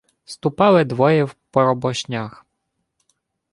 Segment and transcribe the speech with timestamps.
[0.25, 2.45] —Ступали двоє в поробошнях.